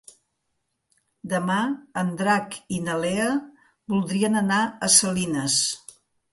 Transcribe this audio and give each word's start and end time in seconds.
Demà 1.33 1.57
en 2.03 2.09
Drac 2.23 2.57
i 2.77 2.81
na 2.87 2.97
Lea 3.05 3.29
voldrien 3.95 4.43
anar 4.45 4.61
a 4.65 4.93
Salines. 4.99 5.63